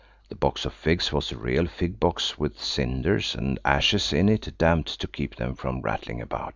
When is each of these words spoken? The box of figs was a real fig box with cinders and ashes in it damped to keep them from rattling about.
The 0.29 0.35
box 0.35 0.65
of 0.65 0.73
figs 0.73 1.13
was 1.13 1.31
a 1.31 1.37
real 1.37 1.67
fig 1.67 1.99
box 1.99 2.35
with 2.39 2.59
cinders 2.59 3.35
and 3.35 3.59
ashes 3.63 4.11
in 4.11 4.29
it 4.29 4.57
damped 4.57 4.99
to 5.01 5.07
keep 5.07 5.35
them 5.35 5.53
from 5.53 5.81
rattling 5.81 6.21
about. 6.23 6.49